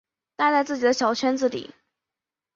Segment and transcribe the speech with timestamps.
[0.35, 1.75] 待在自己的小圈子里